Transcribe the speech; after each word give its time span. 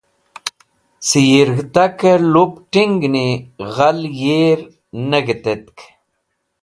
Cẽ 1.07 1.25
yirg̃htakẽ 1.29 2.19
lup 2.33 2.51
t̃ingni 2.71 3.27
ghal 3.73 3.99
yir 4.19 4.59
ne 5.09 5.19
g̃hẽtetk. 5.25 5.77